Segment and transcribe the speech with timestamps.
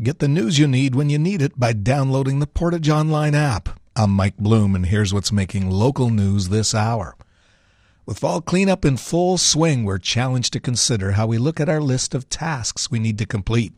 [0.00, 3.80] Get the news you need when you need it by downloading the Portage Online app.
[3.96, 7.16] I'm Mike Bloom, and here's what's making local news this hour.
[8.06, 11.80] With fall cleanup in full swing, we're challenged to consider how we look at our
[11.80, 13.72] list of tasks we need to complete.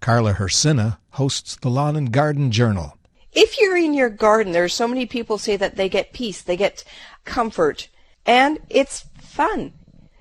[0.00, 2.98] Carla Hersina hosts the Lawn and Garden Journal.
[3.32, 6.42] If you're in your garden, there are so many people say that they get peace,
[6.42, 6.84] they get
[7.24, 7.88] comfort,
[8.26, 9.72] and it's fun.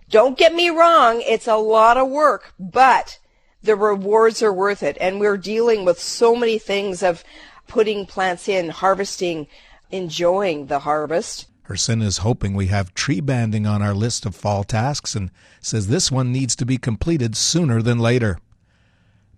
[0.10, 3.20] Don't get me wrong, it's a lot of work, but
[3.66, 4.98] the rewards are worth it.
[5.02, 7.24] And we're dealing with so many things of
[7.68, 9.48] putting plants in, harvesting,
[9.92, 11.48] enjoying the harvest.
[11.68, 15.88] Herson is hoping we have tree banding on our list of fall tasks and says
[15.88, 18.38] this one needs to be completed sooner than later.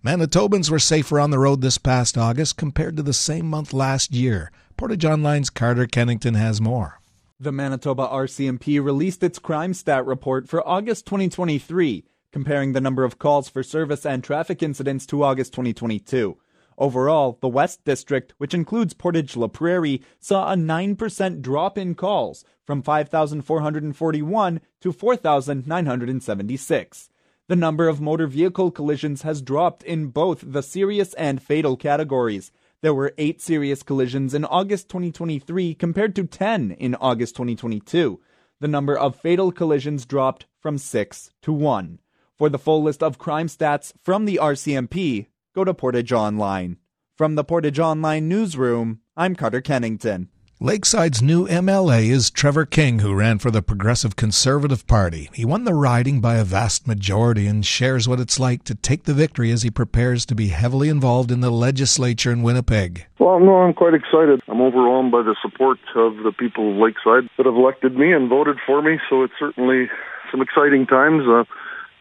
[0.04, 4.12] Manitobans were safer on the road this past August compared to the same month last
[4.12, 4.52] year.
[4.76, 7.00] Portage Online's Carter Kennington has more.
[7.40, 12.04] The Manitoba RCMP released its crime stat report for August 2023
[12.38, 16.38] comparing the number of calls for service and traffic incidents to August 2022.
[16.78, 22.44] Overall, the West District, which includes Portage La Prairie, saw a 9% drop in calls
[22.64, 27.10] from 5,441 to 4,976.
[27.48, 32.52] The number of motor vehicle collisions has dropped in both the serious and fatal categories.
[32.82, 38.20] There were 8 serious collisions in August 2023 compared to 10 in August 2022.
[38.60, 41.98] The number of fatal collisions dropped from 6 to 1.
[42.38, 46.76] For the full list of crime stats from the RCMP, go to Portage Online.
[47.16, 50.28] From the Portage Online newsroom, I'm Carter Kennington.
[50.60, 55.28] Lakeside's new MLA is Trevor King, who ran for the Progressive Conservative Party.
[55.34, 59.02] He won the riding by a vast majority and shares what it's like to take
[59.02, 63.04] the victory as he prepares to be heavily involved in the legislature in Winnipeg.
[63.18, 64.42] Well, no, I'm quite excited.
[64.46, 68.28] I'm overwhelmed by the support of the people of Lakeside that have elected me and
[68.28, 69.88] voted for me, so it's certainly
[70.30, 71.24] some exciting times.
[71.28, 71.42] Uh,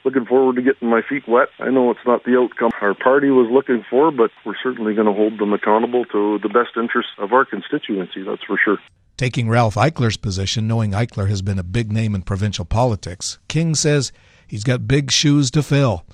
[0.08, 1.50] looking forward to getting my feet wet.
[1.60, 5.08] I know it's not the outcome our party was looking for, but we're certainly going
[5.08, 8.78] to hold them accountable to the best interests of our constituency, that's for sure.
[9.18, 13.76] Taking Ralph Eichler's position, knowing Eichler has been a big name in provincial politics, King
[13.76, 14.14] says
[14.48, 16.06] he's got big shoes to fill.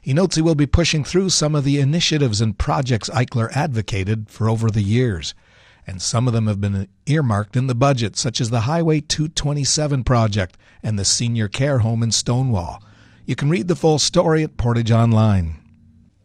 [0.00, 4.30] He notes he will be pushing through some of the initiatives and projects Eichler advocated
[4.30, 5.34] for over the years.
[5.88, 10.04] And some of them have been earmarked in the budget, such as the Highway 227
[10.04, 12.80] project and the senior care home in Stonewall.
[13.30, 15.54] You can read the full story at Portage Online.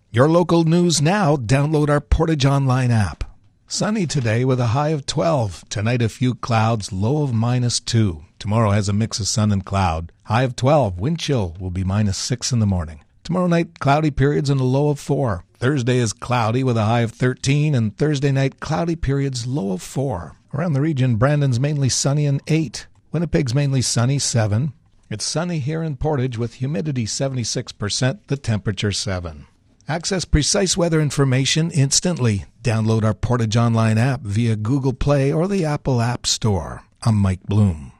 [0.09, 3.23] Your local news now, download our Portage Online app.
[3.67, 5.69] Sunny today with a high of 12.
[5.69, 8.25] Tonight a few clouds, low of minus 2.
[8.39, 10.11] Tomorrow has a mix of sun and cloud.
[10.23, 10.99] High of 12.
[10.99, 13.01] Wind chill will be minus 6 in the morning.
[13.23, 15.43] Tomorrow night, cloudy periods and a low of 4.
[15.59, 19.83] Thursday is cloudy with a high of 13, and Thursday night, cloudy periods, low of
[19.83, 20.35] 4.
[20.55, 22.87] Around the region, Brandon's mainly sunny and 8.
[23.11, 24.73] Winnipeg's mainly sunny, 7.
[25.15, 29.47] It's sunny here in Portage with humidity 76%, the temperature 7.
[29.87, 32.43] Access precise weather information instantly.
[32.61, 36.83] Download our Portage Online app via Google Play or the Apple App Store.
[37.03, 37.93] I'm Mike Bloom.